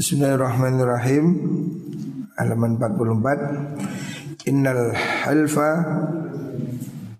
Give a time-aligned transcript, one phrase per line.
[0.00, 1.24] Bismillahirrahmanirrahim.
[2.40, 5.70] Halaman 44 Innal halfa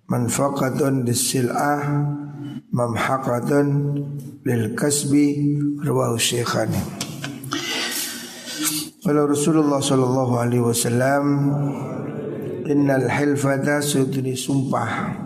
[0.09, 1.85] Manfaqatun disil'ah
[2.73, 3.67] Mamhaqatun
[4.49, 6.81] lil kasbi Ruwahu syekhani.
[9.05, 11.25] Kalau Rasulullah sallallahu alaihi wasallam
[12.65, 15.21] Innal halfata sudri sumpah.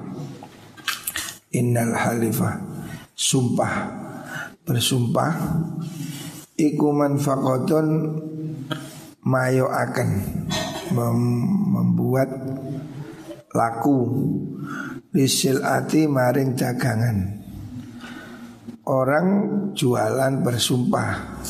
[1.54, 2.58] Innal halifah
[3.14, 4.02] Sumpah.
[4.66, 5.30] Bersumpah
[6.54, 7.86] Iku manfaqatun
[9.26, 10.10] Mayo akan
[10.94, 11.18] mem
[11.74, 12.30] Membuat
[13.50, 13.98] Laku
[15.14, 17.42] Lisil ati maring dagangan.
[18.86, 19.26] Orang
[19.74, 21.42] jualan bersumpah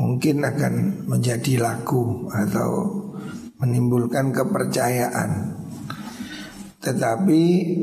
[0.00, 2.72] Mungkin akan menjadi laku Atau
[3.60, 5.60] menimbulkan kepercayaan.
[6.80, 7.40] Tetapi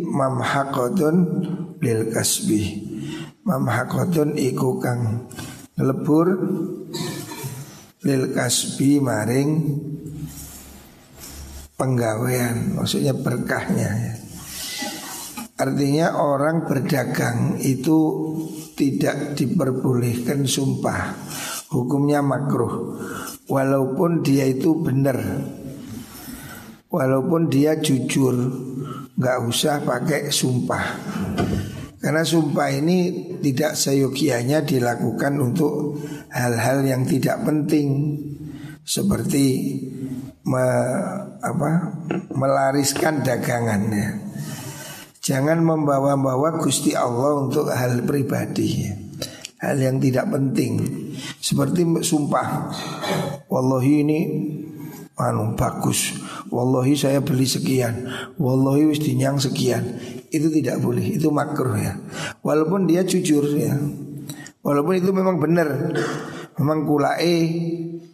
[0.09, 1.15] mamhaqatun
[1.81, 2.91] lil kasbi
[3.41, 5.25] mamhaqatun iku kang
[5.79, 6.27] lebur
[8.01, 9.49] lil kasbi maring
[11.77, 14.13] penggawean maksudnya berkahnya ya.
[15.61, 17.99] Artinya orang berdagang itu
[18.73, 21.13] tidak diperbolehkan sumpah.
[21.69, 22.97] Hukumnya makruh.
[23.45, 25.21] Walaupun dia itu benar.
[26.89, 28.33] Walaupun dia jujur
[29.13, 30.85] nggak usah pakai sumpah
[32.01, 36.01] Karena sumpah ini tidak seyogianya dilakukan untuk
[36.33, 38.17] hal-hal yang tidak penting
[38.81, 39.77] Seperti
[40.49, 40.65] me,
[41.45, 42.01] apa,
[42.33, 44.17] melariskan dagangannya
[45.21, 48.89] Jangan membawa-bawa Gusti Allah untuk hal pribadi
[49.61, 50.81] Hal yang tidak penting
[51.37, 52.73] Seperti sumpah
[53.45, 54.19] Wallahi ini
[55.21, 56.17] anu bagus.
[56.49, 58.09] Wallahi saya beli sekian.
[58.41, 60.01] Wallahi wis dinyang sekian.
[60.31, 61.99] Itu tidak boleh, itu makruh ya.
[62.39, 63.75] Walaupun dia jujur ya.
[64.63, 65.91] Walaupun itu memang benar.
[66.59, 67.35] Memang kulae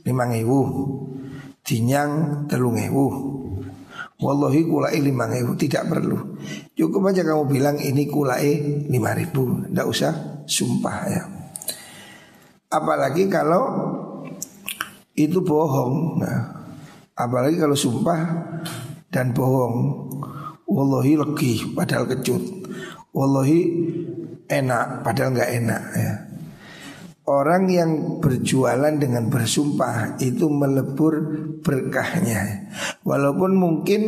[0.05, 0.61] limang ewu
[1.65, 3.07] Dinyang telung ewu
[4.23, 6.37] Wallahi kulae limang ewu Tidak perlu
[6.71, 10.13] Cukup aja kamu bilang ini kulae lima ribu Tidak usah
[10.47, 11.23] sumpah ya
[12.71, 13.63] Apalagi kalau
[15.17, 16.41] itu bohong nah,
[17.17, 18.21] Apalagi kalau sumpah
[19.09, 20.05] dan bohong.
[20.77, 22.43] Wallahi legi padahal kecut.
[23.09, 23.59] Wallahi
[24.45, 26.13] enak padahal nggak enak ya.
[27.27, 31.13] Orang yang berjualan dengan bersumpah itu melebur
[31.65, 32.69] berkahnya.
[33.01, 34.01] Walaupun mungkin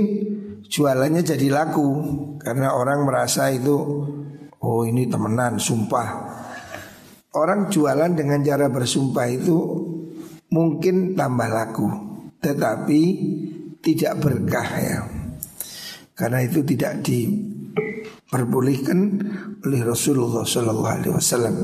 [0.69, 1.89] jualannya jadi laku
[2.37, 3.75] karena orang merasa itu
[4.61, 6.37] oh ini temenan sumpah.
[7.33, 9.57] Orang jualan dengan cara bersumpah itu
[10.53, 11.89] mungkin tambah laku
[12.39, 13.01] tetapi
[13.81, 15.18] tidak berkah ya.
[16.19, 18.99] Karena itu tidak diperbolehkan
[19.63, 21.55] oleh Rasulullah Shallallahu Alaihi Wasallam.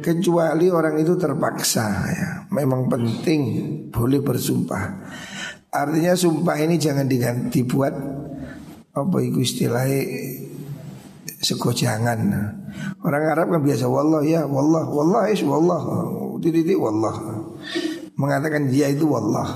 [0.00, 3.40] Kecuali orang itu terpaksa ya, memang penting
[3.92, 5.04] boleh bersumpah.
[5.68, 7.92] Artinya sumpah ini jangan diganti buat
[8.92, 10.00] apa itu istilahnya
[11.44, 12.20] segojangan.
[13.04, 15.84] Orang Arab kan biasa wallah ya wallah wallah is wallah
[16.40, 17.42] titik wallah
[18.16, 19.48] mengatakan dia itu wallah.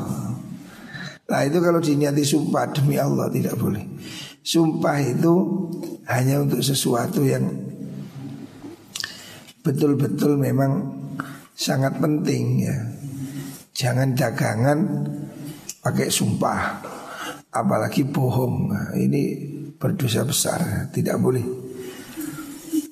[1.27, 3.83] Nah itu kalau diniati sumpah demi Allah tidak boleh.
[4.47, 5.35] Sumpah itu
[6.07, 7.43] hanya untuk sesuatu yang
[9.67, 10.87] betul-betul memang
[11.51, 12.79] sangat penting ya.
[13.77, 14.79] Jangan dagangan
[15.83, 16.81] pakai sumpah,
[17.51, 18.73] apalagi bohong.
[18.73, 19.37] Nah, ini
[19.77, 21.45] berdosa besar, tidak boleh.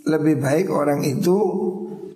[0.05, 1.37] Lebih baik orang itu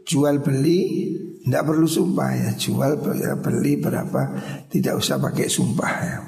[0.04, 1.14] jual beli
[1.48, 2.50] tidak perlu sumpah ya.
[2.60, 4.36] Jual ya, beli berapa
[4.68, 6.18] Tidak usah pakai sumpah ya.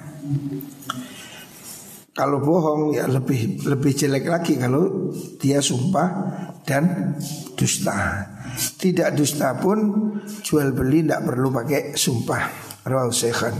[2.16, 6.08] Kalau bohong ya lebih lebih jelek lagi Kalau dia sumpah
[6.64, 7.14] dan
[7.52, 8.24] dusta.
[8.56, 10.08] Tidak dusta pun
[10.40, 12.72] Jual beli tidak perlu pakai sumpah.
[12.88, 13.52] Rawal Sekhan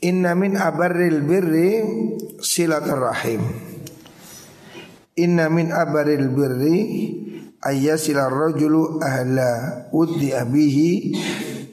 [0.00, 1.84] Inna min abaril birri
[2.40, 3.44] silaturrahim.
[5.20, 6.80] Inna min abaril birri
[7.60, 11.12] ayyasila rajulu ahla uddi abihi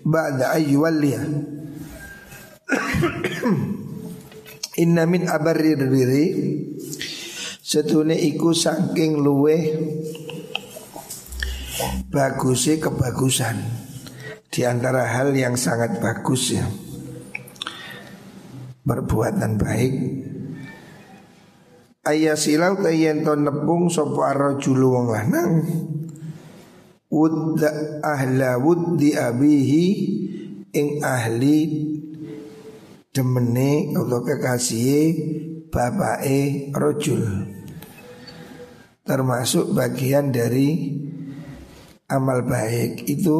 [0.03, 1.23] ba'da ayyuwalliya
[4.83, 6.25] Inna min abarrir biri
[7.63, 9.57] Setune iku saking luwe
[12.07, 13.57] Bagusnya kebagusan.
[14.47, 16.65] Di antara hal yang sangat bagus ya.
[18.87, 19.93] Perbuatan baik
[22.07, 25.51] ayasilau tayen to nepung sapa arrajulu wong lanang.
[27.11, 29.85] Wudda ahla wuddi abihi
[30.71, 31.59] ing ahli
[33.11, 35.03] demene atau kekasih
[35.71, 37.57] bapake rojul
[39.07, 40.99] termasuk bagian dari
[42.11, 43.37] amal baik itu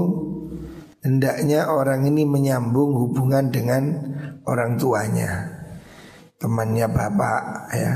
[1.04, 3.84] hendaknya orang ini menyambung hubungan dengan
[4.48, 5.60] orang tuanya,
[6.40, 7.44] temannya bapak
[7.76, 7.94] ya,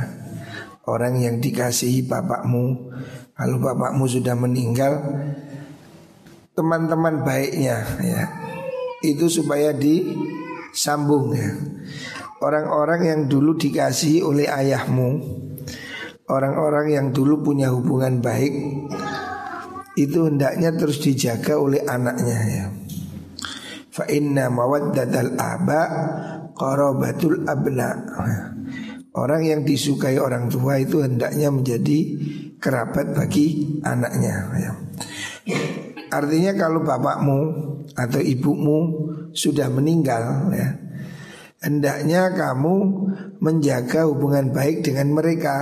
[0.86, 2.94] orang yang dikasihi bapakmu.
[3.38, 5.02] Kalau bapakmu sudah meninggal,
[6.54, 8.24] teman-teman baiknya ya,
[9.02, 11.50] itu supaya disambung ya.
[12.42, 15.10] Orang-orang yang dulu dikasihi oleh ayahmu,
[16.30, 18.54] orang-orang yang dulu punya hubungan baik,
[19.98, 22.66] itu hendaknya terus dijaga oleh anaknya ya.
[23.92, 25.82] Fa inna mawaddatal aba
[26.56, 27.90] qarabatul abna.
[29.12, 32.00] Orang yang disukai orang tua itu hendaknya menjadi
[32.64, 34.72] kerabat bagi anaknya ya.
[36.12, 37.40] Artinya kalau bapakmu
[37.92, 38.80] atau ibumu
[39.36, 40.80] sudah meninggal ya,
[41.60, 42.76] hendaknya kamu
[43.44, 45.56] menjaga hubungan baik dengan mereka.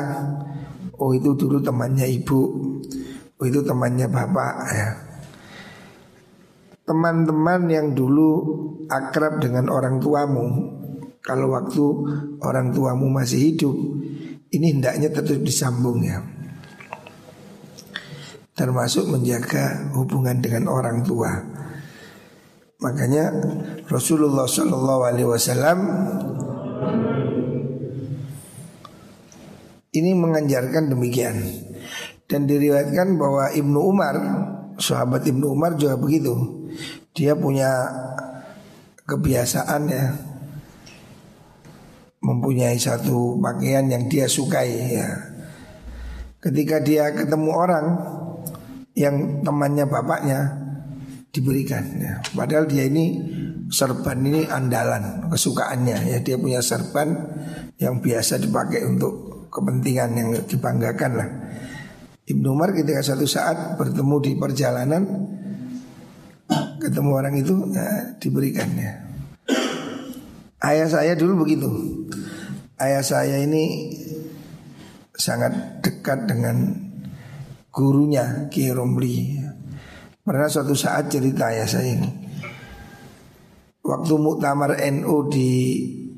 [1.02, 2.42] Oh itu dulu temannya ibu,
[3.40, 4.90] oh itu temannya bapak ya
[6.90, 8.58] teman-teman yang dulu
[8.90, 10.79] akrab dengan orang tuamu
[11.20, 11.84] kalau waktu
[12.40, 13.76] orang tuamu masih hidup
[14.50, 16.26] ini hendaknya tetap disambung ya.
[18.58, 21.32] Termasuk menjaga hubungan dengan orang tua.
[22.80, 23.32] Makanya
[23.88, 25.80] Rasulullah Shallallahu Alaihi Wasallam
[29.96, 31.38] ini mengajarkan demikian.
[32.30, 34.16] Dan diriwayatkan bahwa Ibnu Umar
[34.78, 36.34] sahabat Ibnu Umar juga begitu.
[37.14, 37.90] Dia punya
[39.10, 40.29] kebiasaan ya
[42.20, 45.10] mempunyai satu pakaian yang dia sukai ya.
[46.40, 47.86] Ketika dia ketemu orang
[48.96, 50.40] yang temannya bapaknya
[51.32, 52.20] diberikan ya.
[52.36, 53.20] Padahal dia ini
[53.72, 56.18] serban ini andalan kesukaannya ya.
[56.24, 57.12] Dia punya serban
[57.80, 61.30] yang biasa dipakai untuk kepentingan yang dibanggakan lah.
[62.30, 65.04] Ibnu Umar ketika satu saat bertemu di perjalanan
[66.78, 69.09] ketemu orang itu ya, diberikannya.
[70.60, 71.72] Ayah saya dulu begitu.
[72.76, 73.96] Ayah saya ini
[75.16, 76.76] sangat dekat dengan
[77.72, 79.40] gurunya Ki Romli.
[80.20, 82.12] Pernah suatu saat cerita ayah saya ini.
[83.80, 85.52] Waktu muktamar NU di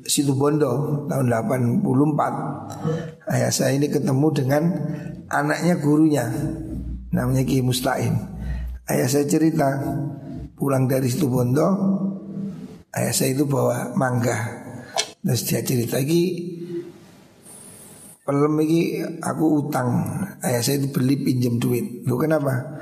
[0.02, 4.62] Situ Bondo tahun 84 Ayah saya ini ketemu dengan
[5.30, 6.26] anaknya gurunya
[7.14, 8.18] Namanya Ki Mustain
[8.90, 9.78] Ayah saya cerita
[10.58, 12.01] pulang dari situ Bondo
[12.96, 14.36] ayah saya itu bawa mangga
[15.22, 16.52] terus dia cerita lagi
[18.22, 20.14] Pelem lagi aku utang.
[20.46, 22.06] Ayah saya itu beli pinjam duit.
[22.06, 22.78] Lu kenapa?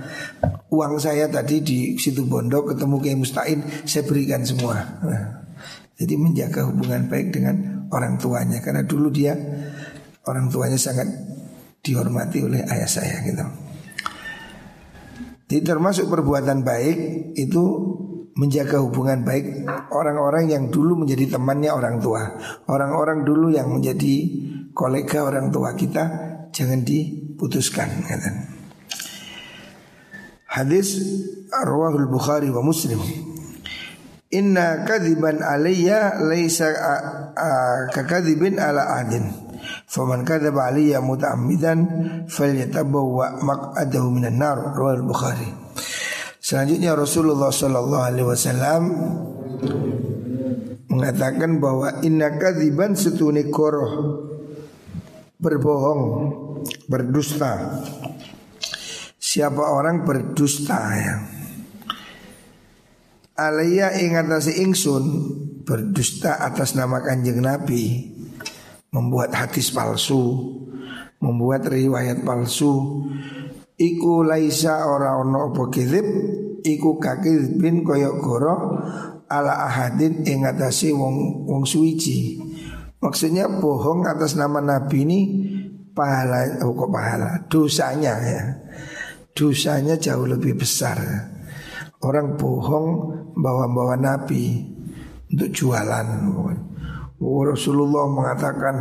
[0.69, 4.77] Uang saya tadi di situ Bondo ketemu Kiai Mustain Saya berikan semua.
[5.01, 5.41] Nah,
[5.97, 9.33] Jadi menjaga hubungan baik dengan orang tuanya Karena dulu dia
[10.29, 11.09] Orang tuanya sangat
[11.81, 13.45] dihormati oleh ayah saya gitu.
[15.51, 16.99] Jadi termasuk perbuatan baik
[17.35, 17.65] itu
[18.41, 22.25] menjaga hubungan baik orang-orang yang dulu menjadi temannya orang tua.
[22.65, 24.15] Orang-orang dulu yang menjadi
[24.73, 26.05] kolega orang tua kita
[26.49, 28.01] jangan diputuskan.
[30.49, 30.97] Hadis
[31.53, 32.99] Rawahul Bukhari wa Muslim.
[34.33, 36.73] Inna kadiban alayya laisa
[37.93, 39.27] kakadibin ala adin.
[39.85, 41.79] Faman kadzaba alayya muta'ammidan
[42.31, 45.70] falyatabawwa maq'adahu minan nar rawal Bukhari.
[46.51, 48.83] Selanjutnya Rasulullah sallallahu alaihi wasallam
[50.91, 54.19] mengatakan bahwa inna kadziban setune koroh
[55.39, 56.03] berbohong,
[56.91, 57.87] berdusta.
[59.15, 61.23] Siapa orang berdusta ya.
[63.39, 65.05] Alaya ingatasi ingsun
[65.63, 68.11] berdusta atas nama kanjeng Nabi
[68.91, 70.51] membuat hadis palsu,
[71.23, 73.07] membuat riwayat palsu.
[73.81, 75.73] Iku laisa ora ono apa
[76.63, 77.01] iku
[77.57, 78.57] bin koyok goro
[79.31, 82.41] ala ahadin ing atase wong wong suwiji.
[83.01, 85.21] Maksudnya bohong atas nama nabi ini
[85.97, 88.43] pahala oh kok pahala dosanya ya.
[89.33, 90.99] Dosanya jauh lebih besar.
[92.01, 92.87] Orang bohong
[93.37, 94.69] bawa-bawa nabi
[95.31, 96.07] untuk jualan.
[97.21, 98.77] Oh, Rasulullah mengatakan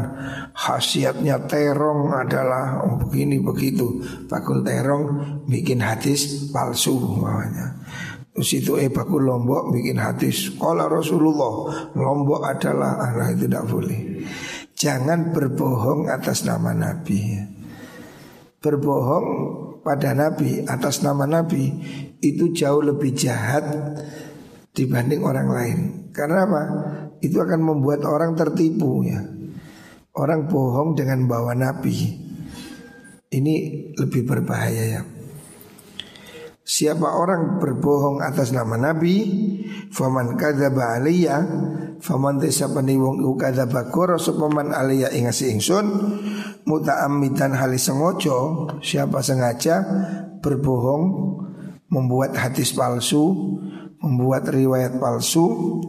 [0.56, 4.00] khasiatnya terong adalah oh, begini begitu.
[4.32, 7.84] Bakul terong bikin hadis palsu bawahnya.
[8.32, 10.56] Terus itu eh bakul lombok bikin hadis.
[10.56, 14.24] Kalau Rasulullah lombok adalah Allah itu tidak boleh.
[14.72, 17.44] Jangan berbohong atas nama Nabi.
[18.64, 19.28] Berbohong
[19.84, 21.68] pada Nabi atas nama Nabi
[22.24, 23.68] itu jauh lebih jahat
[24.72, 25.78] dibanding orang lain.
[26.16, 26.64] Karena apa?
[27.20, 29.20] Itu akan membuat orang tertipu ya.
[30.16, 32.28] Orang bohong dengan bawa nabi.
[33.30, 33.56] Ini
[33.96, 35.02] lebih berbahaya ya.
[36.70, 39.26] Siapa orang berbohong atas nama Nabi
[39.90, 41.42] Faman kadzaba alaiya
[41.98, 45.90] Faman desa peniwong u kadzaba koro Sopaman alaiya ingasi ingsun
[46.70, 49.82] Muta'amidan hali sengojo Siapa sengaja
[50.46, 51.04] berbohong
[51.90, 53.34] Membuat hadis palsu
[54.06, 55.82] Membuat riwayat palsu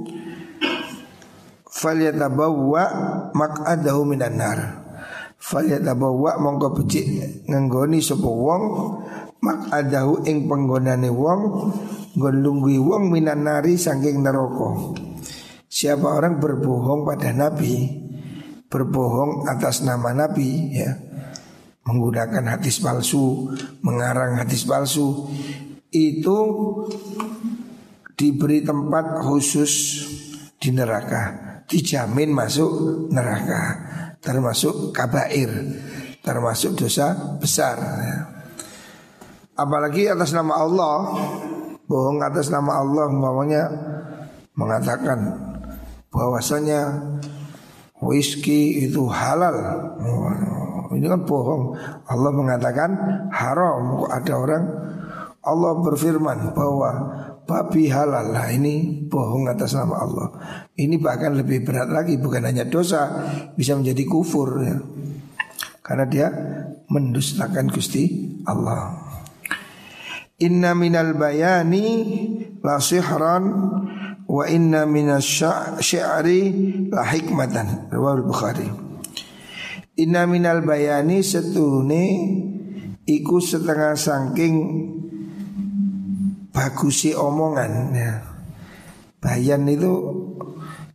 [1.71, 2.83] Falyatabawwa
[3.31, 4.59] mak'adahu minan nar.
[5.41, 8.63] Falyatabawwa mongko becik Ngenggoni sopo wong
[9.41, 11.73] mak adahu ing penggonane wong
[12.19, 14.99] gondungi wong minan nari saking neraka.
[15.71, 17.89] Siapa orang berbohong pada nabi
[18.71, 20.95] berbohong atas nama nabi ya
[21.83, 23.51] menggunakan hadis palsu
[23.83, 25.27] mengarang hadis palsu
[25.91, 26.39] itu
[28.15, 29.73] diberi tempat khusus
[30.63, 33.63] di neraka dijamin masuk neraka
[34.19, 35.49] termasuk kabair
[36.21, 37.79] termasuk dosa besar.
[39.57, 40.97] Apalagi atas nama Allah
[41.91, 43.67] Bohong atas nama Allah Umpamanya
[44.55, 45.19] mengatakan
[46.15, 47.03] bahwasanya
[47.99, 49.59] whisky itu halal.
[50.95, 51.75] Ini kan bohong.
[52.07, 52.95] Allah mengatakan
[53.35, 54.07] haram.
[54.07, 54.65] Ada orang
[55.43, 56.91] Allah berfirman bahwa
[57.51, 60.29] babi halal Nah ini bohong atas nama Allah
[60.79, 63.11] Ini bahkan lebih berat lagi Bukan hanya dosa
[63.59, 64.79] Bisa menjadi kufur ya.
[65.83, 66.29] Karena dia
[66.87, 69.11] mendustakan Gusti Allah
[70.41, 71.87] Inna minal bayani
[72.65, 73.45] la sihran
[74.25, 75.29] wa inna minas
[75.85, 76.41] syi'ri
[76.89, 77.93] la hikmatan.
[77.93, 78.69] Riwayat Bukhari.
[80.01, 82.05] Inna minal bayani setune
[83.05, 84.57] iku setengah sangking
[86.51, 88.15] bagusi omongan ya.
[89.21, 89.93] Bayan itu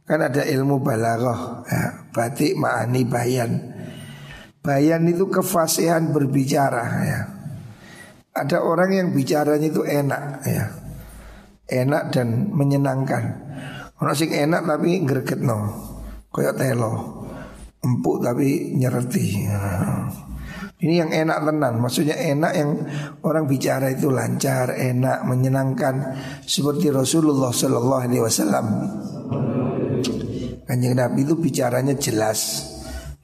[0.05, 1.83] kan ada ilmu balaghah ya,
[2.13, 3.51] batik ma'ani bayan.
[4.65, 7.21] Bayan itu kefasihan berbicara ya.
[8.35, 10.65] Ada orang yang bicaranya itu enak ya.
[11.65, 13.23] Enak dan menyenangkan.
[14.01, 15.71] Orang sing enak tapi greget no.
[16.33, 17.23] Kayak telo.
[17.79, 19.45] Empuk tapi nyereti.
[20.85, 22.85] Ini yang enak tenan, maksudnya enak yang
[23.25, 26.13] orang bicara itu lancar, enak, menyenangkan
[26.45, 28.65] seperti Rasulullah Shallallahu Alaihi Wasallam.
[30.69, 32.69] Kanjeng Nabi itu bicaranya jelas,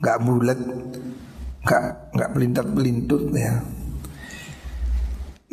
[0.01, 0.57] nggak bulat,
[1.61, 1.83] nggak
[2.17, 3.53] nggak pelintat pelintut ya.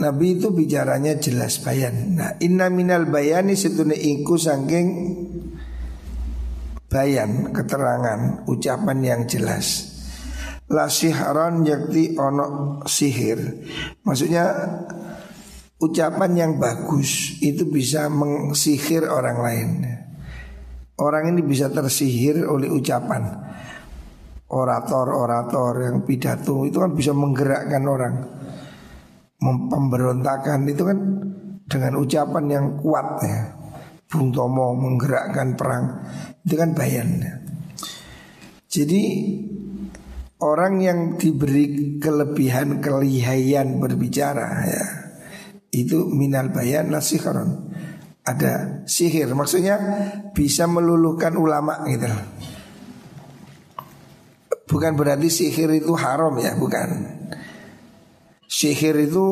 [0.01, 2.17] Nabi itu bicaranya jelas bayan.
[2.17, 4.89] Nah, inna minal bayani setune iku sangking
[6.89, 9.98] bayan, keterangan, ucapan yang jelas.
[10.69, 13.41] La sihran yakti ono sihir.
[14.05, 14.45] Maksudnya
[15.81, 19.71] ucapan yang bagus itu bisa mengsihir orang lain.
[20.99, 23.49] Orang ini bisa tersihir oleh ucapan.
[24.49, 28.15] Orator-orator yang pidato itu kan bisa menggerakkan orang
[29.41, 30.99] pemberontakan itu kan
[31.69, 33.41] dengan ucapan yang kuat ya.
[34.09, 36.01] Bung Tomo menggerakkan perang
[36.43, 37.21] itu kan bayan.
[38.69, 39.03] Jadi
[40.39, 44.85] orang yang diberi kelebihan kelihayan berbicara ya
[45.75, 47.69] itu minal bayan nasihron
[48.29, 49.77] ada sihir maksudnya
[50.37, 52.05] bisa meluluhkan ulama gitu.
[54.69, 57.17] Bukan berarti sihir itu haram ya bukan.
[58.49, 59.25] Sihir itu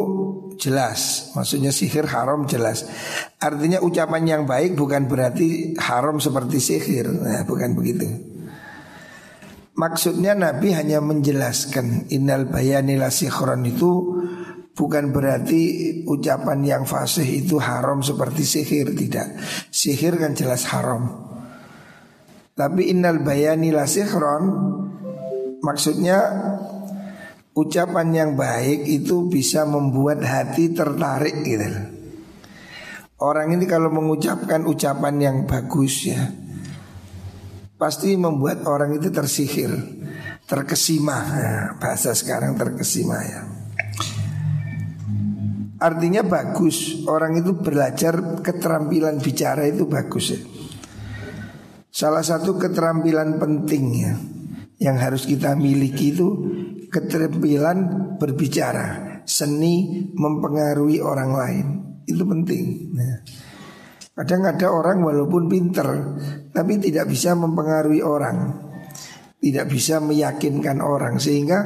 [0.61, 2.85] jelas Maksudnya sihir haram jelas.
[3.41, 8.36] Artinya ucapan yang baik bukan berarti haram seperti sihir nah, Bukan begitu
[9.77, 13.93] Maksudnya Nabi hanya menjelaskan Innal bayanila sihron itu
[14.77, 15.63] Bukan berarti
[16.05, 19.29] ucapan yang fasih itu haram seperti sihir Tidak
[19.69, 21.29] Sihir kan jelas haram
[22.57, 24.45] Tapi innal bayanila sihron
[25.61, 26.19] Maksudnya
[27.57, 31.97] ucapan yang baik itu bisa membuat hati tertarik gitu.
[33.17, 36.21] Orang ini kalau mengucapkan ucapan yang bagus ya
[37.77, 39.73] Pasti membuat orang itu tersihir
[40.47, 41.19] Terkesima.
[41.19, 43.41] Nah, Bahasa sekarang terkesima ya.
[45.77, 47.05] Artinya bagus.
[47.05, 50.41] Orang itu belajar keterampilan bicara itu bagus ya.
[51.91, 54.13] Salah satu keterampilan penting ya
[54.77, 56.29] Yang harus kita miliki itu
[56.93, 57.79] keterampilan
[58.21, 61.67] berbicara, seni mempengaruhi orang lain.
[62.05, 62.93] Itu penting.
[62.93, 63.17] Nah,
[64.13, 65.89] kadang ada orang walaupun pinter
[66.57, 68.65] tapi tidak bisa mempengaruhi orang.
[69.37, 71.61] Tidak bisa meyakinkan orang sehingga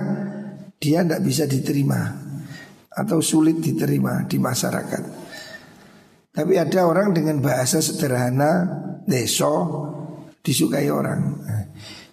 [0.83, 2.03] dia tidak bisa diterima
[2.91, 5.03] atau sulit diterima di masyarakat.
[6.35, 8.67] Tapi ada orang dengan bahasa sederhana,
[9.07, 9.55] deso,
[10.43, 11.39] disukai orang.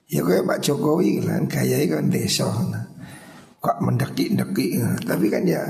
[0.08, 2.48] Ya kayak Pak Jokowi kan gaya kan deso.
[3.58, 5.02] Kok mendeki-deki.
[5.02, 5.66] Tapi kan ya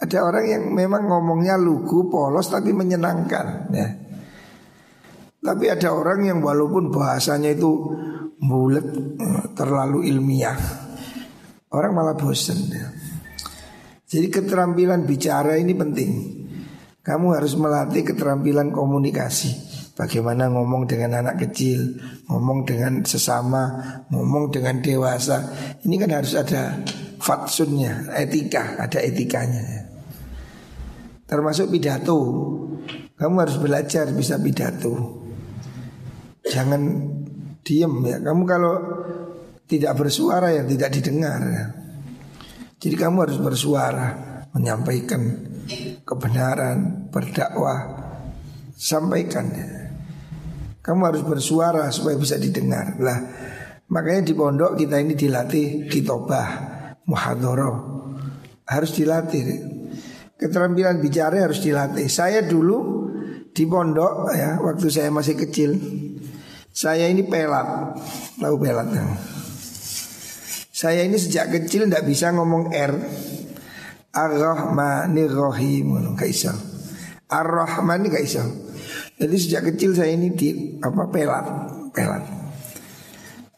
[0.00, 4.07] ada orang yang memang ngomongnya lugu, polos tapi menyenangkan ya.
[5.38, 7.70] Tapi ada orang yang walaupun bahasanya itu
[8.42, 8.86] bulat,
[9.54, 10.58] terlalu ilmiah,
[11.70, 12.86] orang malah bosan ya.
[14.08, 16.10] Jadi keterampilan bicara ini penting.
[17.04, 19.52] Kamu harus melatih keterampilan komunikasi.
[19.98, 21.98] Bagaimana ngomong dengan anak kecil,
[22.30, 23.66] ngomong dengan sesama,
[24.14, 25.42] ngomong dengan dewasa.
[25.82, 26.86] Ini kan harus ada
[27.18, 29.90] fatsunnya, etika, ada etikanya.
[31.26, 32.18] Termasuk pidato.
[33.18, 35.17] Kamu harus belajar bisa pidato.
[36.48, 36.82] Jangan
[37.62, 38.16] diem ya.
[38.24, 38.74] Kamu kalau
[39.68, 41.66] tidak bersuara ya tidak didengar ya.
[42.78, 44.08] Jadi kamu harus bersuara,
[44.54, 45.20] menyampaikan
[46.06, 47.80] kebenaran, berdakwah,
[48.78, 49.68] sampaikan ya.
[50.80, 52.96] Kamu harus bersuara supaya bisa didengar.
[53.02, 53.18] Lah,
[53.92, 56.48] makanya di pondok kita ini dilatih kitobah,
[57.04, 57.72] muhadoro.
[58.64, 59.42] Harus dilatih.
[60.38, 62.06] Keterampilan bicara harus dilatih.
[62.06, 63.10] Saya dulu
[63.52, 65.74] di pondok ya, waktu saya masih kecil,
[66.78, 67.98] saya ini pelat.
[68.38, 69.02] Tahu pelat ya?
[70.70, 72.94] Saya ini sejak kecil tidak bisa ngomong R.
[74.14, 76.54] Ar-Rahmanir-Rahim, gak bisa.
[77.26, 78.46] Ar-Rahman bisa.
[79.18, 81.46] Jadi sejak kecil saya ini di apa pelat,
[81.90, 82.22] pelat.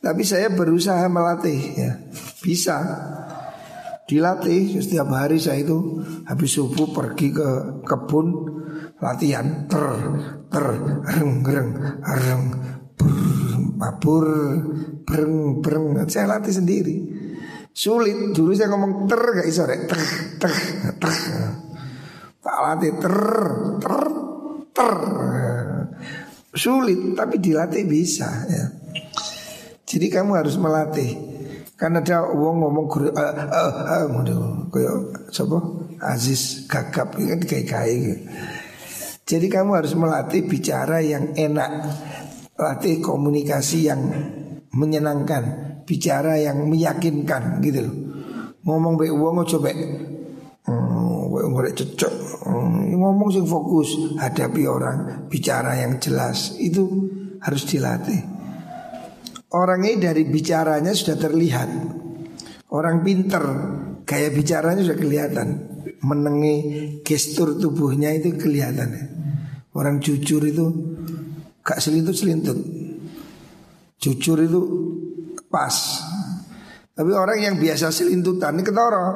[0.00, 1.92] Tapi saya berusaha melatih ya.
[2.40, 2.80] Bisa
[4.08, 7.48] dilatih setiap hari saya itu habis subuh pergi ke
[7.84, 8.32] kebun
[8.96, 9.84] latihan ter
[10.48, 10.66] ter
[11.04, 12.44] reng reng reng
[13.90, 14.26] mabur
[15.02, 16.06] breng breng.
[16.06, 16.97] Saya latih sendiri.
[17.75, 18.30] Sulit.
[18.30, 19.90] Dulu saya ngomong ter gak iso rek.
[19.90, 20.00] Ter
[20.38, 20.54] ter
[20.94, 21.14] ter.
[22.38, 23.16] Tak latih ter
[23.82, 23.99] ter
[24.70, 24.94] ter.
[26.54, 28.64] Sulit tapi dilatih bisa ya.
[29.90, 31.11] Jadi kamu harus melatih.
[31.75, 33.73] Karena ada wong ngomong guru uh, uh,
[34.04, 34.94] uh, kayak
[35.32, 35.59] siapa?
[36.00, 38.20] Aziz Gagap kan kayak kayak
[39.25, 41.70] Jadi kamu harus melatih bicara yang enak,
[42.60, 44.00] latih komunikasi yang
[44.76, 45.42] menyenangkan,
[45.88, 47.96] bicara yang meyakinkan gitu loh.
[48.60, 49.73] Ngomong baik wong coba
[50.70, 52.14] Hmm, ngorek cocok
[52.46, 56.84] hmm, ngomong sing fokus hadapi orang bicara yang jelas itu
[57.40, 58.20] harus dilatih.
[59.50, 61.68] Orang ini dari bicaranya sudah terlihat.
[62.70, 63.42] Orang pinter
[64.06, 65.49] gaya bicaranya sudah kelihatan.
[66.06, 66.54] Menengi
[67.02, 68.94] gestur tubuhnya itu kelihatan.
[69.75, 70.70] Orang jujur itu
[71.64, 72.58] gak selintut-selintut.
[74.00, 74.60] Jujur itu
[75.52, 75.75] pas.
[76.90, 79.06] Tapi orang yang biasa selintutan ini ketara.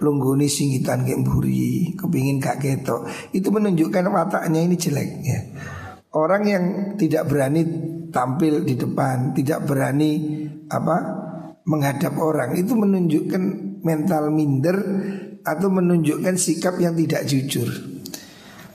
[0.00, 3.08] Lungguni singitan kayak buri Kepingin gak ketok.
[3.32, 5.40] Itu menunjukkan wataknya ini jelek ya.
[6.14, 6.64] Orang yang
[6.94, 7.66] tidak berani
[8.14, 10.96] tampil di depan Tidak berani apa
[11.66, 13.42] menghadap orang Itu menunjukkan
[13.82, 14.78] mental minder
[15.42, 17.93] Atau menunjukkan sikap yang tidak jujur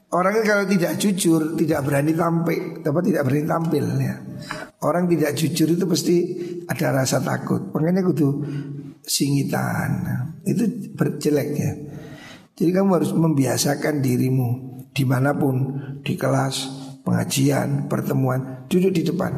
[0.10, 4.16] Orang kalau tidak jujur, tidak berani tampil, apa tidak berani tampil ya.
[4.82, 6.16] Orang tidak jujur itu pasti
[6.66, 7.70] ada rasa takut.
[7.70, 8.42] Makanya kudu
[9.06, 10.02] singitan.
[10.42, 10.66] Itu
[10.98, 11.72] berjelek ya.
[12.58, 14.50] Jadi kamu harus membiasakan dirimu
[14.90, 16.56] di mana pun, di kelas,
[17.06, 19.32] pengajian, pertemuan, duduk di depan.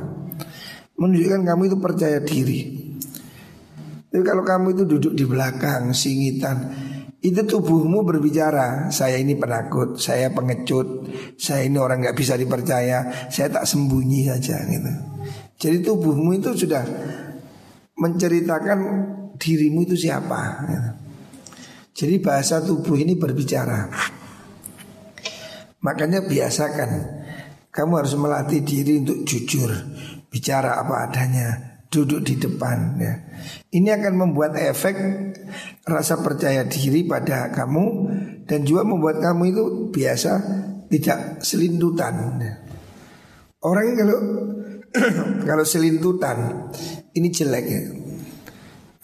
[0.95, 2.62] Menunjukkan kamu itu percaya diri.
[4.07, 6.71] Tapi kalau kamu itu duduk di belakang, singitan,
[7.21, 11.05] itu tubuhmu berbicara Saya ini penakut, saya pengecut
[11.38, 14.91] Saya ini orang nggak bisa dipercaya Saya tak sembunyi saja gitu
[15.62, 16.81] Jadi tubuhmu itu sudah
[18.01, 18.79] Menceritakan
[19.38, 20.91] dirimu itu siapa gitu.
[21.91, 23.86] Jadi bahasa tubuh ini berbicara
[25.86, 26.89] Makanya biasakan
[27.69, 29.69] Kamu harus melatih diri untuk jujur
[30.34, 33.13] Bicara apa adanya duduk di depan ya.
[33.75, 34.95] Ini akan membuat efek
[35.86, 37.86] rasa percaya diri pada kamu
[38.46, 40.32] dan juga membuat kamu itu biasa
[40.91, 42.38] tidak selintutan.
[43.62, 44.17] Orang kalau
[45.50, 46.70] kalau selintutan
[47.15, 47.82] ini jelek ya.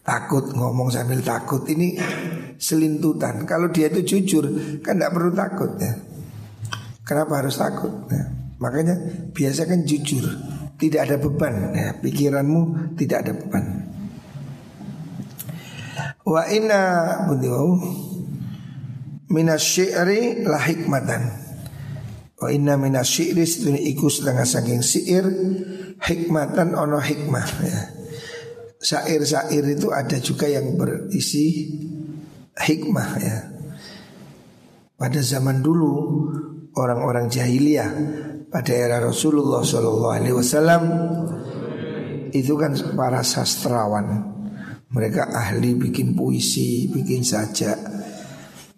[0.08, 2.00] Takut ngomong sambil takut ini
[2.56, 3.44] selintutan.
[3.44, 4.48] Kalau dia itu jujur
[4.80, 6.00] kan tidak perlu takut ya.
[7.04, 7.92] Kenapa harus takut?
[8.08, 8.24] Ya.
[8.58, 8.96] Makanya
[9.36, 10.24] biasakan jujur
[10.78, 13.66] tidak ada beban ya, pikiranmu tidak ada beban.
[16.28, 16.82] Wa inna
[17.24, 17.80] bundiwau
[19.32, 21.24] minas syi'ri la hikmatan.
[22.36, 25.24] Wa inna minas syi'ri sedune iku setengah saking syair
[26.04, 27.82] hikmatan ono hikmah ya.
[28.78, 31.72] Syair-syair itu ada juga yang berisi
[32.60, 33.38] hikmah ya.
[35.00, 35.94] Pada zaman dulu
[36.76, 37.90] orang-orang jahiliyah
[38.54, 40.84] pada era Rasulullah Shallallahu Alaihi Wasallam
[42.36, 44.37] itu kan para sastrawan,
[44.88, 47.76] Mereka ahli bikin puisi, bikin sajak.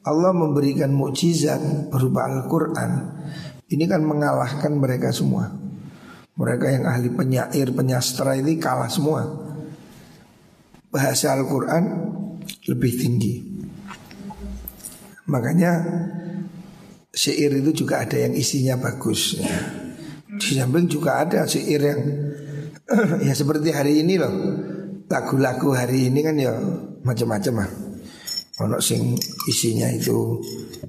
[0.02, 2.92] Allah memberikan mukjizat berupa Al-Quran.
[3.70, 5.54] Ini kan mengalahkan mereka semua.
[6.34, 9.22] Mereka yang ahli penyair, penyastra ini kalah semua.
[10.90, 11.84] Bahasa Al-Quran
[12.66, 13.36] lebih tinggi.
[15.30, 15.72] Makanya
[17.14, 19.38] syair itu juga ada yang isinya bagus.
[19.38, 19.62] Ya.
[20.40, 22.02] Di samping juga ada syair yang
[23.30, 24.34] ya seperti hari ini loh
[25.10, 26.54] lagu-lagu hari ini kan ya
[27.02, 27.72] macam-macam lah.
[28.62, 29.18] Ono sing
[29.50, 30.38] isinya itu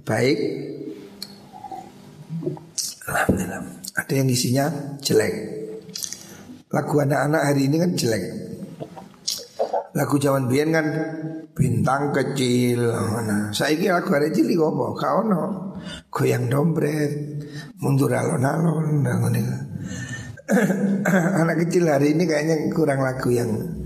[0.04, 0.38] baik.
[3.08, 3.62] Alhamdulillah.
[3.96, 4.64] Ada yang isinya
[5.00, 5.34] jelek.
[6.70, 8.24] Lagu anak-anak hari ini kan jelek.
[9.90, 10.86] Lagu zaman biyen kan
[11.56, 12.94] bintang kecil.
[13.26, 14.86] Nah, saya kira lagu hari cilik apa?
[14.94, 15.42] Kau no
[16.12, 17.40] goyang dompet,
[17.80, 19.02] mundur alon-alon,
[21.40, 23.79] anak kecil hari ini kayaknya kurang lagu yang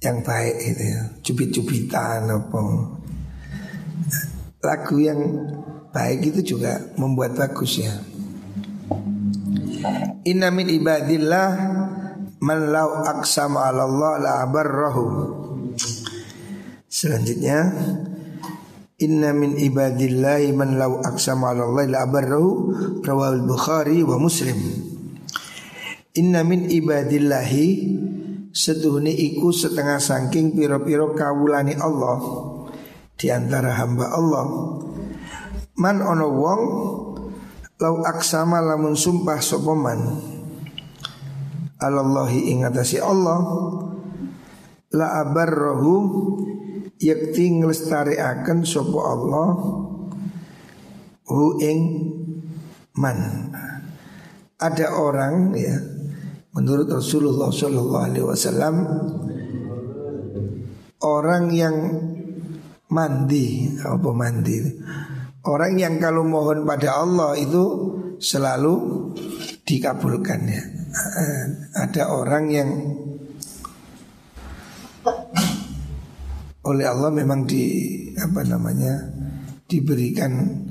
[0.00, 1.00] yang baik itu ya.
[1.20, 2.60] Cubit-cubitan apa.
[4.60, 5.20] Lagu yang
[5.92, 7.94] baik itu juga membuat bagus ya.
[10.24, 11.48] Inna min ibadillah
[12.40, 15.06] man law aqsama 'ala Allah la abarrahu.
[16.90, 17.70] Selanjutnya
[19.00, 22.50] Inna min ibadillahi man law aqsama 'ala Allah la abarrahu
[23.00, 24.60] rawahul Bukhari wa Muslim.
[26.20, 27.68] Inna min ibadillahi
[28.50, 32.18] Seduhni iku setengah sangking piro-piro kawulani Allah
[33.14, 34.46] Di antara hamba Allah.
[35.78, 36.62] Man ono wong
[37.78, 40.00] Lau aksama lamun sumpah sopoman
[41.78, 43.38] Alallahi ingatasi Allah
[44.98, 45.94] La abarrohu
[46.98, 49.48] Yakti ngelestariakan sopo Allah
[51.30, 51.80] Hu ing
[52.98, 53.18] man.
[54.58, 55.99] Ada orang ya
[56.50, 58.74] Menurut Rasulullah Shallallahu Alaihi Wasallam
[61.06, 61.76] orang yang
[62.90, 64.58] mandi apa mandi?
[65.46, 67.64] Orang yang kalau mohon pada Allah itu
[68.20, 68.74] selalu
[69.64, 70.62] dikabulkan ya
[71.78, 72.70] ada orang yang
[76.66, 77.64] oleh Allah memang di
[78.20, 79.08] apa namanya
[79.64, 80.66] diberikan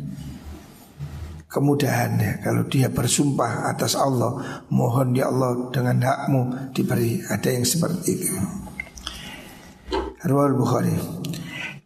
[1.50, 2.22] kemudahan.
[2.22, 8.12] Ya kalau dia bersumpah atas Allah mohon ya Allah dengan hakmu diberi ada yang seperti
[8.16, 8.38] itu.
[10.24, 10.94] Rawal Bukhari.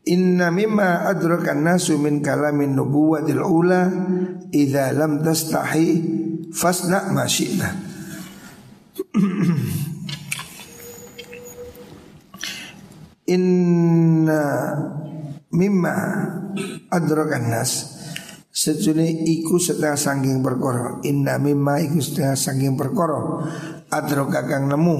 [0.03, 3.87] Inna mimma adrakan nasu min kalamin nubuwatil ula
[4.51, 5.87] Idza lam tastahi
[6.51, 7.69] fasna ma syi'na.
[13.33, 14.43] Inna
[15.55, 15.95] mimma
[16.91, 17.92] adrakan nas
[18.63, 21.03] Sejune iku setengah sangking perkara.
[21.03, 23.43] Inna mimma iku setengah sangking perkara.
[23.91, 24.97] Adro kakang nemu.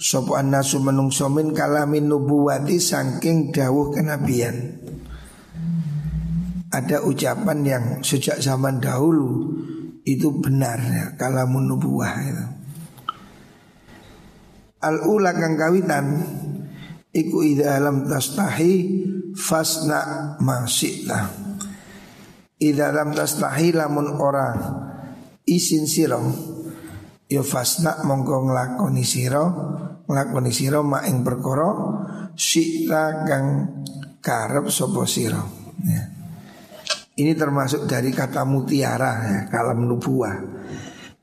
[0.00, 4.80] Sopo anasu menungso min kalamin nubuwati sangking dawuh kenabian.
[6.72, 9.54] Ada ucapan yang sejak zaman dahulu
[10.02, 12.46] Itu benar ya Kalamun nubuwah itu.
[14.82, 16.06] Al-ula kang kawitan
[17.14, 18.72] Iku idha alam tastahi
[19.38, 21.45] Fasna masyidah
[22.56, 24.56] Ida lam tastahi lamun ora
[25.44, 26.24] isin siro
[27.28, 29.44] ya fasna mongko nglakoni siro
[30.06, 31.20] Nglakoni siro ma ing
[32.36, 33.46] Sikta kang
[34.24, 35.42] karep sopo siro
[35.84, 36.04] ya.
[37.16, 40.36] Ini termasuk dari kata mutiara ya, kalam nubuah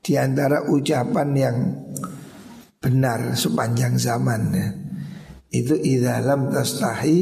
[0.02, 1.56] Di antara ucapan yang
[2.82, 4.68] benar sepanjang zaman ya.
[5.54, 7.16] Itu idha lam tastahi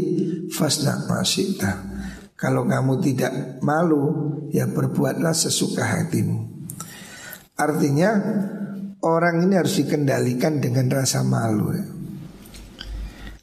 [0.52, 1.91] fasna masyikta
[2.42, 4.02] kalau kamu tidak malu,
[4.50, 6.66] ya berbuatlah sesuka hatimu.
[7.54, 8.18] Artinya
[8.98, 11.70] orang ini harus dikendalikan dengan rasa malu.
[11.70, 11.86] Ya.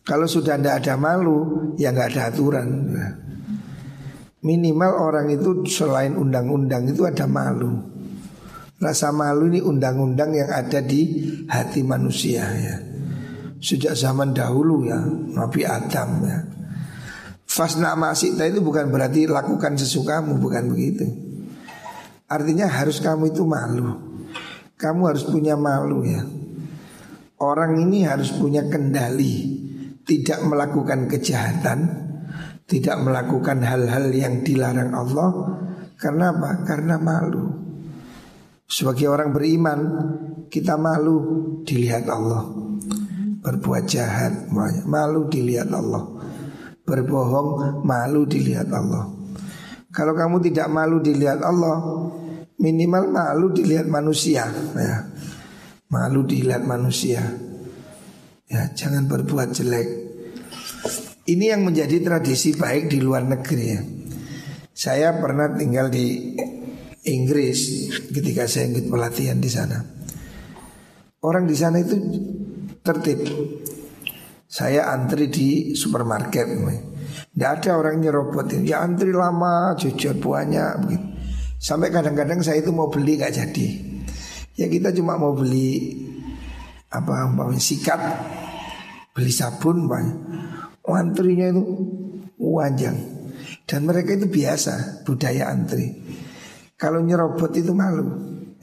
[0.03, 2.67] Kalau sudah tidak ada malu, ya nggak ada aturan.
[4.43, 7.79] Minimal orang itu selain undang-undang itu ada malu.
[8.83, 12.75] Rasa malu ini undang-undang yang ada di hati manusia ya.
[13.63, 16.58] Sejak zaman dahulu ya, Nabi Adam ya.
[17.59, 21.03] Fasna masita itu bukan berarti lakukan sesukamu, bukan begitu.
[22.31, 23.99] Artinya harus kamu itu malu.
[24.79, 26.23] Kamu harus punya malu ya.
[27.43, 29.59] Orang ini harus punya kendali,
[30.07, 31.79] tidak melakukan kejahatan,
[32.63, 35.59] tidak melakukan hal-hal yang dilarang Allah.
[35.99, 36.63] Karena apa?
[36.63, 37.43] Karena malu.
[38.71, 39.79] Sebagai orang beriman,
[40.47, 41.17] kita malu
[41.67, 42.55] dilihat Allah.
[43.43, 44.47] Berbuat jahat,
[44.87, 46.18] malu dilihat Allah
[46.89, 49.05] berbohong malu dilihat Allah.
[49.93, 51.77] Kalau kamu tidak malu dilihat Allah,
[52.57, 54.49] minimal malu dilihat manusia.
[54.73, 55.05] Ya.
[55.89, 57.21] Malu dilihat manusia.
[58.49, 59.89] Ya, jangan berbuat jelek.
[61.29, 63.81] Ini yang menjadi tradisi baik di luar negeri ya.
[64.73, 66.33] Saya pernah tinggal di
[67.05, 69.77] Inggris ketika saya ikut pelatihan di sana.
[71.21, 71.95] Orang di sana itu
[72.81, 73.19] tertib.
[74.49, 76.49] Saya antri di supermarket.
[76.49, 78.65] Tidak ada orang nyerobotin.
[78.65, 81.07] Ya antri lama, jujur banyak begitu.
[81.61, 83.67] Sampai kadang-kadang saya itu mau beli nggak jadi.
[84.57, 86.01] Ya kita cuma mau beli
[86.89, 88.01] apa, apa sikat,
[89.13, 90.17] beli sabun, banyak
[90.95, 91.63] antrinya itu
[92.39, 92.97] panjang
[93.69, 95.93] dan mereka itu biasa budaya antri.
[96.79, 98.07] Kalau nyerobot itu malu,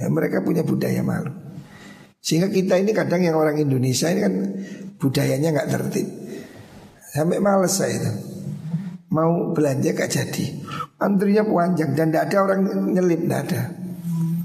[0.00, 1.30] ya mereka punya budaya malu.
[2.18, 4.34] Sehingga kita ini kadang yang orang Indonesia ini kan
[5.00, 6.08] budayanya nggak tertib.
[7.16, 8.12] Sampai males saya itu.
[9.08, 10.44] Mau belanja gak jadi.
[11.00, 12.60] Antrinya panjang dan tidak ada orang
[12.92, 13.62] nyelip, tidak ada.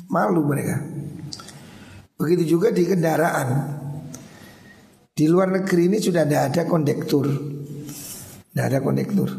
[0.08, 0.80] Malu mereka.
[2.16, 3.50] Begitu juga di kendaraan.
[5.12, 7.26] Di luar negeri ini sudah tidak ada kondektur.
[8.52, 9.32] Tidak ada konektor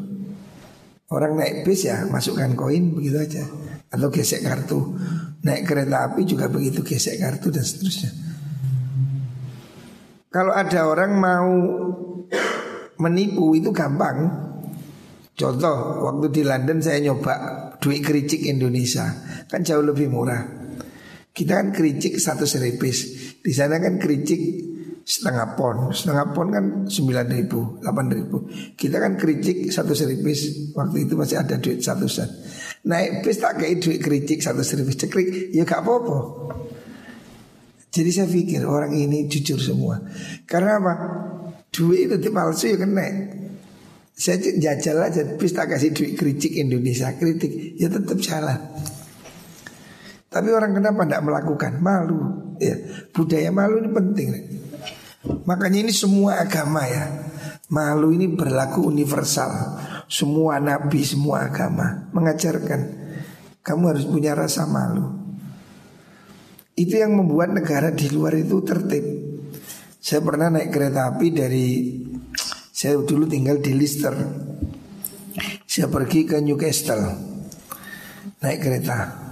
[1.12, 3.44] Orang naik bis ya masukkan koin begitu aja
[3.92, 4.96] Atau gesek kartu
[5.44, 8.31] Naik kereta api juga begitu gesek kartu dan seterusnya
[10.32, 11.52] Kalau ada orang mau
[13.04, 14.48] menipu itu gampang.
[15.36, 17.34] Contoh waktu di London saya nyoba
[17.76, 19.12] duit kericik Indonesia.
[19.44, 20.40] Kan jauh lebih murah.
[21.36, 22.98] Kita kan kericik satu seripis.
[23.44, 24.40] Di sana kan kericik
[25.04, 25.92] setengah pon.
[25.92, 28.36] Setengah pon kan sembilan ribu, delapan ribu.
[28.72, 30.72] Kita kan kericik satu seripis.
[30.72, 32.28] Waktu itu masih ada duit satu sen
[32.88, 34.96] Naik bis tak kayak duit kericik satu seripis.
[34.96, 36.18] Ceklik, ya gak apa-apa
[37.92, 40.00] Jadi saya pikir orang ini jujur semua.
[40.48, 40.94] Karena apa?
[41.68, 43.06] Duit itu palsu ya kena.
[44.12, 47.76] Saya jajal aja bis tak kasih duit kericik Indonesia kritik.
[47.76, 48.56] Ya tetap salah
[50.32, 51.72] tapi orang kenapa tidak melakukan?
[51.84, 52.20] Malu.
[52.56, 52.80] Ya
[53.12, 54.28] budaya malu ini penting.
[55.44, 57.04] Makanya ini semua agama ya.
[57.68, 59.76] Malu ini berlaku universal.
[60.08, 62.80] Semua nabi, semua agama Mengajarkan.
[63.62, 65.21] Kamu harus punya rasa malu
[66.82, 69.06] Itu yang membuat negara di luar itu tertib
[70.02, 71.66] Saya pernah naik kereta api dari
[72.74, 74.14] Saya dulu tinggal di Lister
[75.62, 77.06] Saya pergi ke Newcastle
[78.42, 79.22] Naik kereta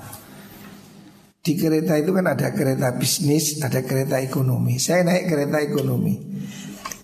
[1.40, 4.76] di kereta itu kan ada kereta bisnis, ada kereta ekonomi.
[4.76, 6.20] Saya naik kereta ekonomi.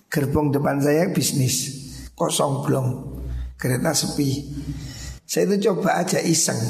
[0.07, 1.73] Gerbong depan saya bisnis,
[2.13, 3.17] kosong blong,
[3.57, 4.45] kereta sepi.
[5.25, 6.61] Saya itu coba aja iseng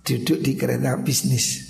[0.00, 1.69] duduk di kereta bisnis.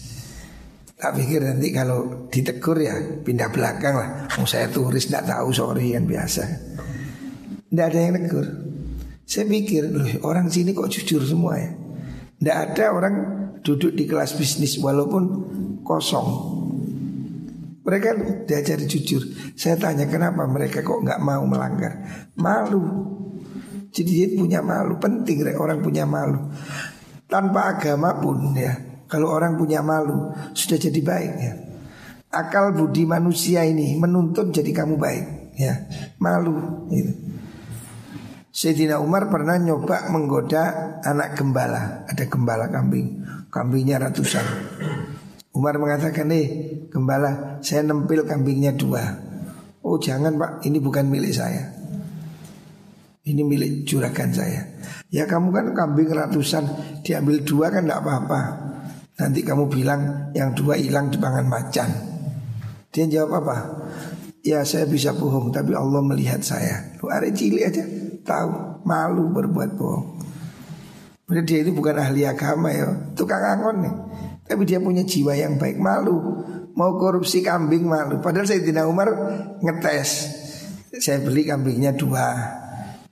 [1.00, 2.92] Tak pikir nanti kalau ditegur ya
[3.24, 4.28] pindah belakang lah.
[4.36, 6.44] Mau saya turis tidak tahu sorry kan biasa.
[7.72, 8.44] Tidak ada yang negur.
[9.24, 11.72] Saya pikir loh orang sini kok jujur semua ya.
[12.36, 13.14] Tidak ada orang
[13.64, 15.22] duduk di kelas bisnis walaupun
[15.80, 16.28] kosong.
[17.80, 19.24] Mereka diajari jujur.
[19.56, 21.96] Saya tanya kenapa mereka kok nggak mau melanggar?
[22.36, 23.08] Malu.
[23.88, 25.00] Jadi dia punya malu.
[25.00, 26.52] Penting orang punya malu.
[27.24, 28.89] Tanpa agama pun ya.
[29.10, 31.52] Kalau orang punya malu sudah jadi baik ya.
[32.30, 35.26] Akal budi manusia ini menuntut jadi kamu baik
[35.58, 35.90] ya.
[36.22, 37.10] Malu gitu.
[38.54, 40.62] Sayyidina Umar pernah nyoba menggoda
[41.02, 42.06] anak gembala.
[42.06, 43.26] Ada gembala kambing.
[43.50, 44.46] Kambingnya ratusan.
[45.50, 46.46] Umar mengatakan nih
[46.86, 49.02] gembala saya nempil kambingnya dua.
[49.82, 50.62] Oh jangan pak.
[50.70, 51.66] Ini bukan milik saya.
[53.26, 54.70] Ini milik juragan saya.
[55.10, 56.62] Ya kamu kan kambing ratusan.
[57.02, 58.69] Diambil dua kan tidak apa-apa
[59.20, 61.90] Nanti kamu bilang yang dua hilang di pangan macan
[62.88, 63.56] Dia jawab apa?
[64.40, 67.84] Ya saya bisa bohong tapi Allah melihat saya Lu ada cilik aja
[68.24, 70.20] Tahu malu berbuat bohong
[71.30, 73.94] Berarti dia itu bukan ahli agama ya, tukang angon nih.
[74.50, 76.18] Tapi dia punya jiwa yang baik, malu.
[76.74, 78.18] Mau korupsi kambing malu.
[78.18, 79.14] Padahal saya tidak Umar
[79.62, 80.10] ngetes.
[80.98, 82.34] Saya beli kambingnya dua.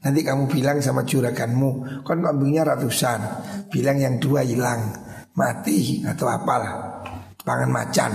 [0.02, 3.22] Nanti kamu bilang sama juraganmu, kan kambingnya ratusan.
[3.70, 4.98] Bilang yang dua hilang,
[5.38, 7.06] mati atau apalah.
[7.46, 8.10] Pangan macan.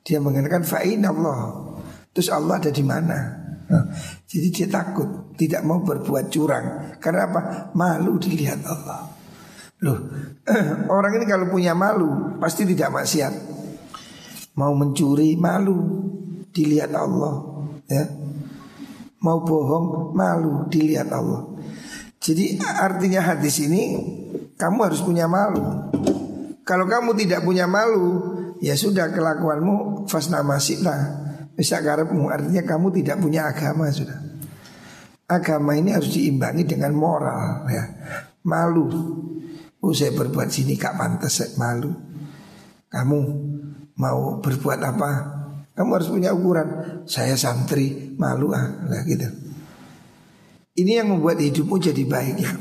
[0.00, 1.60] Dia mengatakan fa'in Allah.
[2.16, 3.44] Terus Allah ada di mana?
[4.24, 6.96] Jadi dia takut, tidak mau berbuat curang.
[6.98, 7.40] Karena apa?
[7.76, 9.08] Malu dilihat Allah.
[9.84, 9.98] Loh,
[10.94, 13.34] orang ini kalau punya malu pasti tidak maksiat.
[14.54, 15.76] Mau mencuri malu
[16.54, 18.04] dilihat Allah, ya.
[19.24, 21.48] Mau bohong malu dilihat Allah.
[22.20, 23.82] Jadi artinya hadis ini
[24.54, 25.90] kamu harus punya malu.
[26.64, 33.22] Kalau kamu tidak punya malu, ya sudah kelakuanmu fasna masihlah bisa karepmu artinya kamu tidak
[33.22, 34.18] punya agama sudah.
[35.24, 37.84] Agama ini harus diimbangi dengan moral ya.
[38.44, 38.86] Malu.
[39.80, 41.94] Oh saya berbuat sini gak pantas malu.
[42.90, 43.18] Kamu
[43.96, 45.10] mau berbuat apa?
[45.74, 46.68] Kamu harus punya ukuran.
[47.06, 49.26] Saya santri malu ah lah gitu.
[50.74, 52.52] Ini yang membuat hidupmu jadi baik ya.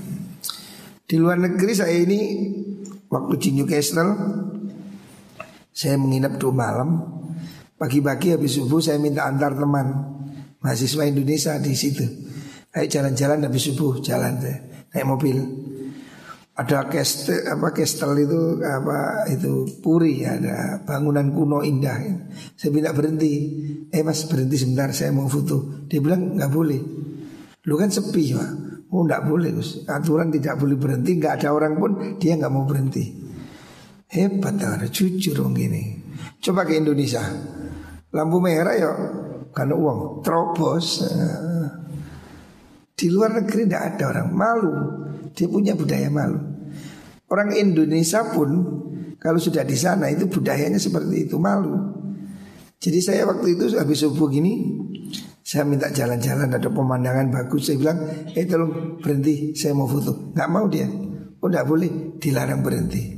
[1.03, 2.19] Di luar negeri saya ini
[3.11, 4.11] waktu di Newcastle
[5.75, 6.89] saya menginap dua malam.
[7.75, 9.91] Pagi-pagi habis subuh saya minta antar teman
[10.63, 12.07] mahasiswa Indonesia di situ.
[12.71, 14.57] Ayo jalan-jalan habis subuh jalan deh
[14.95, 15.37] naik mobil.
[16.53, 21.99] Ada kestel apa kestel itu apa itu puri ada bangunan kuno indah.
[22.55, 23.33] Saya bilang berhenti.
[23.91, 25.83] Eh mas berhenti sebentar saya mau foto.
[25.91, 26.79] Dia bilang nggak boleh.
[27.67, 28.72] Lu kan sepi pak.
[28.93, 29.89] Oh nggak boleh Gus.
[29.89, 31.17] Aturan tidak boleh berhenti.
[31.17, 33.09] Nggak ada orang pun dia nggak mau berhenti.
[34.13, 35.97] Hebat ada jujur dong gini.
[36.37, 37.25] Coba ke Indonesia.
[38.13, 38.91] Lampu merah ya
[39.49, 41.01] karena uang terobos.
[42.93, 44.73] Di luar negeri tidak ada orang malu.
[45.33, 46.37] Dia punya budaya malu.
[47.33, 48.49] Orang Indonesia pun
[49.17, 51.73] kalau sudah di sana itu budayanya seperti itu malu.
[52.77, 54.69] Jadi saya waktu itu habis subuh gini
[55.53, 57.69] saya minta jalan-jalan ada pemandangan bagus.
[57.69, 58.01] Saya bilang
[58.33, 60.33] eh tolong berhenti saya mau foto.
[60.33, 60.89] Gak mau dia.
[61.37, 63.13] Oh gak boleh dilarang berhenti.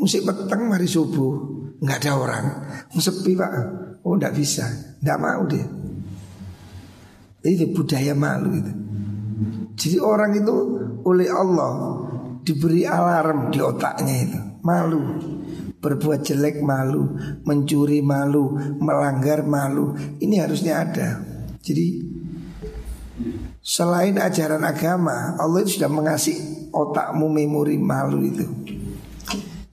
[0.00, 1.36] Musik petang mari subuh
[1.76, 2.46] nggak ada orang.
[2.88, 3.52] Sepi pak.
[4.00, 4.64] Oh gak bisa.
[5.04, 5.68] Gak mau dia.
[7.44, 8.72] Itu budaya malu itu
[9.78, 10.54] Jadi orang itu
[11.06, 12.02] oleh Allah
[12.42, 14.40] Diberi alarm di otaknya itu.
[14.64, 15.02] Malu
[15.86, 17.14] Berbuat jelek malu
[17.46, 19.94] Mencuri malu Melanggar malu.
[20.18, 21.22] Ini harusnya ada.
[21.62, 21.86] Jadi
[23.66, 28.46] Selain ajaran agama Allah itu sudah mengasih otakmu memori malu itu.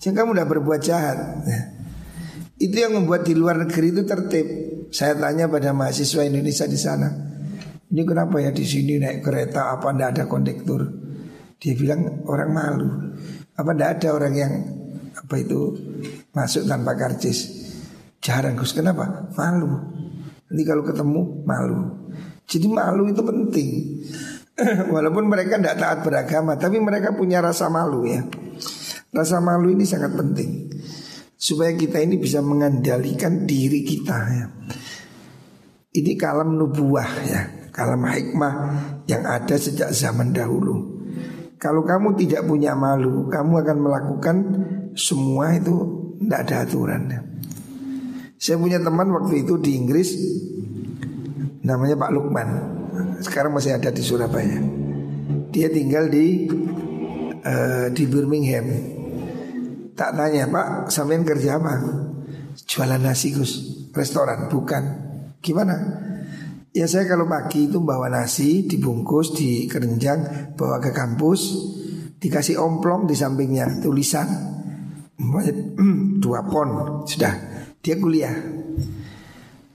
[0.01, 1.61] Jangan kamu udah berbuat jahat ya.
[2.57, 4.47] Itu yang membuat di luar negeri itu tertib.
[4.89, 7.09] Saya tanya pada mahasiswa Indonesia di sana
[7.89, 9.73] Ini kenapa ya di sini naik kereta?
[9.73, 10.81] Apa ndak ada kondektur?
[11.61, 12.89] Dia bilang orang malu.
[13.53, 14.53] Apa ndak ada orang yang
[15.13, 15.77] apa itu?
[16.33, 17.69] Masuk tanpa karcis.
[18.23, 18.73] Jarang Gus.
[18.73, 19.29] Kenapa?
[19.37, 19.69] Malu.
[20.49, 21.77] Nanti kalau ketemu malu.
[22.45, 23.69] Jadi malu itu penting.
[24.93, 28.21] Walaupun mereka tidak taat beragama tapi mereka punya rasa malu ya.
[29.09, 30.69] Rasa malu ini sangat penting.
[31.33, 34.45] Supaya kita ini bisa mengendalikan diri kita ya.
[35.93, 37.41] Ini kalam nubuah ya.
[37.73, 38.53] Kalam hikmah
[39.09, 41.01] yang ada sejak zaman dahulu.
[41.57, 44.35] Kalau kamu tidak punya malu, kamu akan melakukan
[44.93, 45.75] semua itu
[46.21, 47.01] tidak ada aturan.
[48.37, 50.13] Saya punya teman waktu itu di Inggris,
[51.63, 52.49] namanya Pak Lukman.
[53.23, 54.59] Sekarang masih ada di Surabaya.
[55.53, 56.49] Dia tinggal di
[57.39, 58.67] uh, di Birmingham.
[59.93, 61.73] Tak tanya Pak, sampean kerja apa?
[62.67, 64.83] Jualan nasi Gus, restoran bukan.
[65.39, 65.75] Gimana?
[66.73, 71.41] Ya saya kalau pagi itu bawa nasi dibungkus di kerenjang bawa ke kampus
[72.17, 74.52] dikasih omplong di sampingnya tulisan
[76.19, 77.01] dua pon.
[77.05, 77.33] Sudah.
[77.83, 78.35] Dia kuliah.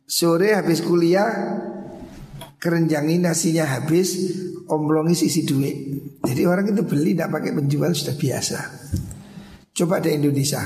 [0.08, 1.28] Sore habis kuliah
[2.56, 4.16] kerenjangi nasinya habis
[4.66, 5.76] omplongi sisi duit.
[6.24, 8.58] Jadi orang itu beli tidak pakai penjual sudah biasa.
[9.76, 10.64] Coba di Indonesia.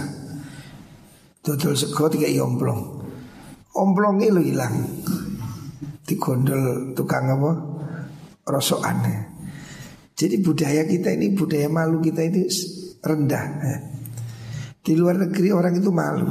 [1.43, 3.03] Total sego tiga omplong
[3.77, 4.75] omplongnya lo hilang.
[6.05, 7.51] Digondol tukang apa?
[8.45, 8.99] Rosokan.
[10.13, 12.45] Jadi budaya kita ini budaya malu kita ini
[13.01, 13.45] rendah.
[14.83, 16.31] Di luar negeri orang itu malu.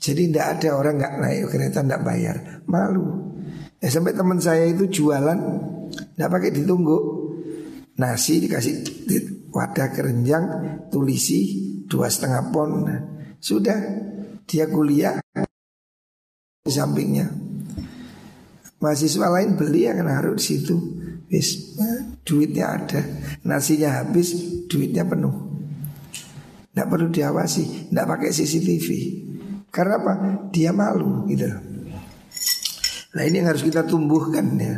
[0.00, 2.36] Jadi tidak ada orang nggak naik kereta tidak bayar.
[2.68, 3.04] Malu.
[3.80, 5.38] Ya sampai teman saya itu jualan
[5.92, 6.98] tidak pakai ditunggu
[8.00, 8.74] nasi dikasih
[9.52, 10.44] wadah kerenjang
[10.88, 11.40] tulisi
[11.84, 12.88] dua setengah pon.
[13.40, 13.76] Sudah
[14.48, 15.20] dia kuliah
[16.64, 17.28] di sampingnya.
[18.80, 20.76] Mahasiswa lain beli akan naruh di situ.
[21.32, 21.80] Wis,
[22.20, 23.00] duitnya ada,
[23.48, 24.36] nasinya habis,
[24.68, 25.53] duitnya penuh.
[26.74, 28.88] Tidak perlu diawasi, tidak pakai CCTV.
[29.70, 30.12] Karena apa?
[30.50, 31.46] Dia malu gitu.
[33.14, 34.74] Nah ini yang harus kita tumbuhkan ya.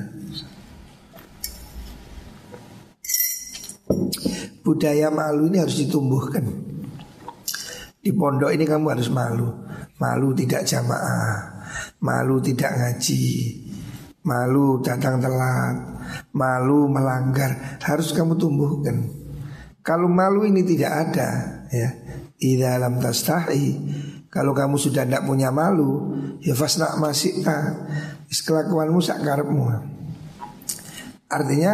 [4.61, 6.45] Budaya malu ini harus ditumbuhkan.
[7.97, 9.49] Di pondok ini kamu harus malu.
[9.97, 11.65] Malu tidak jamaah,
[12.05, 13.25] malu tidak ngaji,
[14.21, 15.77] malu datang telat,
[16.37, 19.26] malu melanggar, harus kamu tumbuhkan.
[19.87, 21.31] Kalau malu ini tidak ada,
[21.71, 21.89] ya,
[22.35, 23.67] di dalam tastahi,
[24.27, 26.11] kalau kamu sudah tidak punya malu,
[26.43, 27.47] ya fasna masih
[28.27, 29.63] kelakuanmu sakarmu.
[31.31, 31.73] Artinya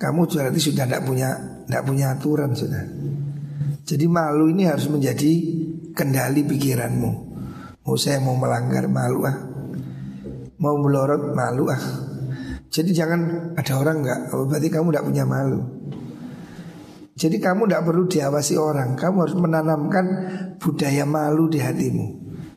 [0.00, 1.36] kamu berarti sudah tidak punya
[1.68, 2.80] tidak punya aturan sudah.
[3.84, 5.32] Jadi malu ini harus menjadi
[5.92, 7.12] kendali pikiranmu.
[7.84, 9.36] Mau saya mau melanggar malu ah
[10.64, 11.84] mau melorot malu ah.
[12.72, 15.60] Jadi jangan ada orang nggak, oh, berarti kamu tidak punya malu.
[17.14, 20.06] Jadi kamu tidak perlu diawasi orang, kamu harus menanamkan
[20.58, 22.06] budaya malu di hatimu.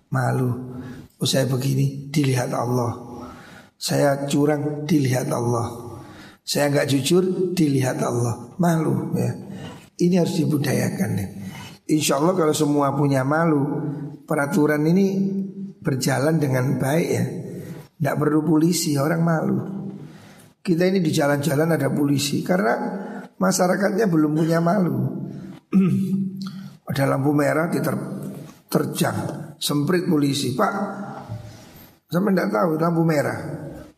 [0.10, 0.50] Malu,
[1.22, 3.06] oh, begini dilihat Allah.
[3.78, 6.02] Saya curang dilihat Allah.
[6.42, 8.58] Saya nggak jujur dilihat Allah.
[8.58, 9.32] Malu ya.
[9.98, 11.28] Ini harus dibudayakan ya.
[11.94, 13.62] Insya Allah kalau semua punya malu,
[14.26, 15.06] peraturan ini
[15.80, 17.26] berjalan dengan baik ya.
[17.98, 19.58] Tidak perlu polisi, orang malu.
[20.62, 22.76] Kita ini di jalan-jalan ada polisi karena
[23.38, 25.26] masyarakatnya belum punya malu.
[26.90, 29.18] ada lampu merah diterjang,
[29.62, 30.74] semprit polisi, Pak.
[32.08, 33.40] Saya tidak tahu lampu merah.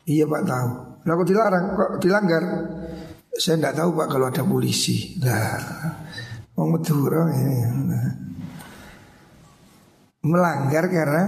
[0.02, 0.70] Iya Pak tahu.
[1.06, 2.44] Kok dilarang, kok dilanggar?
[3.38, 5.16] Saya tidak tahu Pak kalau ada polisi.
[5.22, 5.62] Nah,
[6.58, 7.56] mau Madura ini.
[10.20, 11.22] Melanggar karena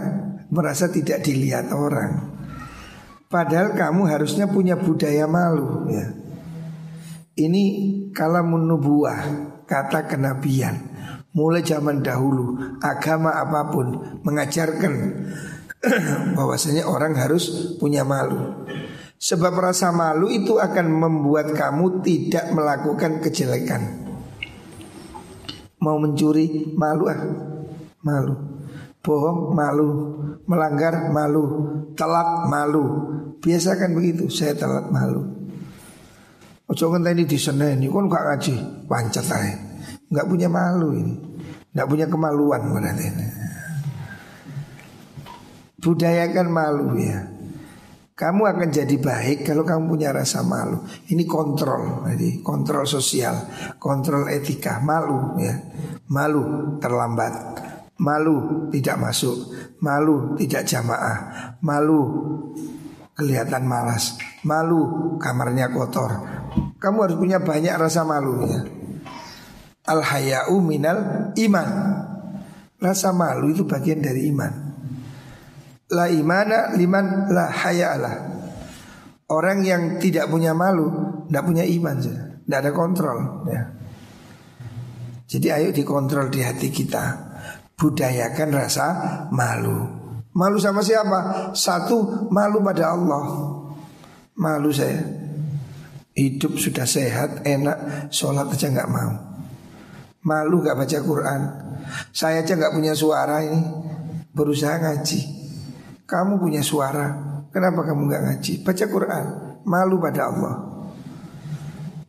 [0.53, 2.29] merasa tidak dilihat orang.
[3.33, 6.22] Padahal kamu harusnya punya budaya malu ya.
[7.33, 7.65] Ini
[8.13, 9.21] kalamun nubuah,
[9.65, 10.93] kata kenabian.
[11.33, 14.95] Mulai zaman dahulu, agama apa pun mengajarkan
[16.37, 18.69] bahwasanya orang harus punya malu.
[19.17, 24.05] Sebab rasa malu itu akan membuat kamu tidak melakukan kejelekan.
[25.81, 27.21] Mau mencuri malu ah,
[28.05, 28.35] malu.
[29.03, 29.89] Bohong malu,
[30.45, 31.45] melanggar malu,
[31.97, 32.85] telat malu.
[33.41, 35.42] Biasakan begitu, saya telat malu.
[36.73, 38.55] Ojo sana ini kan gak ngaji,
[38.89, 39.53] pancet aja.
[40.09, 41.13] Gak punya malu ini,
[41.77, 43.13] gak punya kemaluan berarti.
[45.77, 47.29] Budayakan malu ya.
[48.17, 50.81] Kamu akan jadi baik kalau kamu punya rasa malu.
[51.13, 53.37] Ini kontrol, jadi kontrol sosial,
[53.77, 55.53] kontrol etika, malu ya.
[56.09, 57.35] Malu terlambat,
[58.01, 59.37] malu tidak masuk,
[59.85, 62.01] malu tidak jamaah, malu
[63.13, 66.11] kelihatan malas, malu kamarnya kotor.
[66.81, 68.61] Kamu harus punya banyak rasa malu ya.
[69.89, 71.69] Al hayau minal iman.
[72.83, 74.53] Rasa malu itu bagian dari iman.
[75.95, 78.13] La imana liman la haya'ala.
[79.31, 80.91] Orang yang tidak punya malu,
[81.31, 83.47] tidak punya iman, tidak ada kontrol.
[83.49, 83.63] Ya.
[85.31, 87.33] Jadi ayo dikontrol di hati kita.
[87.79, 88.87] Budayakan rasa
[89.33, 90.02] malu.
[90.33, 91.53] Malu sama siapa?
[91.53, 93.25] Satu, malu pada Allah.
[94.41, 95.05] Malu saya.
[96.13, 99.13] Hidup sudah sehat, enak, sholat aja nggak mau.
[100.25, 101.41] Malu gak baca Quran.
[102.15, 103.61] Saya aja nggak punya suara ini.
[104.33, 105.21] Berusaha ngaji.
[106.09, 107.13] Kamu punya suara.
[107.53, 108.53] Kenapa kamu nggak ngaji?
[108.65, 109.27] Baca Quran.
[109.69, 110.72] Malu pada Allah.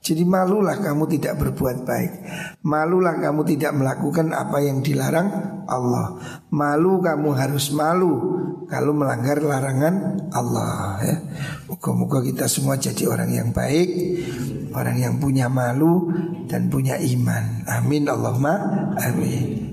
[0.04, 2.12] Jadi malulah kamu tidak berbuat baik.
[2.68, 6.20] Malulah kamu tidak melakukan apa yang dilarang Allah.
[6.52, 11.18] Malu kamu harus malu Kalau melanggar larangan Allah ya.
[11.72, 13.90] Moga-moga kita semua jadi orang yang baik
[14.76, 16.12] Orang yang punya malu
[16.52, 17.64] dan punya iman.
[17.70, 18.56] Amin Allahumma
[18.98, 19.73] amin